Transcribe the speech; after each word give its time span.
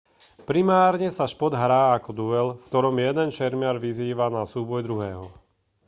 primárne 0.49 1.09
sa 1.17 1.25
šport 1.33 1.53
hrá 1.63 1.83
ako 1.97 2.09
duel 2.19 2.47
v 2.57 2.65
ktorom 2.73 2.95
jeden 3.07 3.29
šermiar 3.37 3.77
vyzýva 3.85 4.25
na 4.35 4.43
súboj 4.53 4.81
druhého 4.87 5.25